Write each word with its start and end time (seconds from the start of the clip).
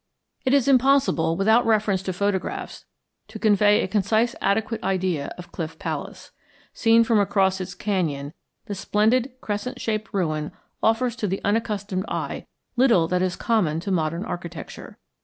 It 0.45 0.55
is 0.55 0.67
impossible, 0.67 1.35
without 1.37 1.63
reference 1.63 2.01
to 2.01 2.11
photographs, 2.11 2.85
to 3.27 3.37
convey 3.37 3.83
a 3.83 3.87
concise 3.87 4.33
adequate 4.41 4.81
idea 4.83 5.27
of 5.37 5.51
Cliff 5.51 5.77
Palace. 5.77 6.31
Seen 6.73 7.03
from 7.03 7.19
across 7.19 7.61
its 7.61 7.75
canyon 7.75 8.33
the 8.65 8.73
splendid 8.73 9.33
crescent 9.41 9.79
shaped 9.79 10.11
ruin 10.11 10.53
offers 10.81 11.15
to 11.17 11.27
the 11.27 11.39
unaccustomed 11.45 12.05
eye 12.07 12.47
little 12.75 13.07
that 13.09 13.21
is 13.21 13.35
common 13.35 13.79
to 13.81 13.91
modern 13.91 14.25
architecture. 14.25 14.97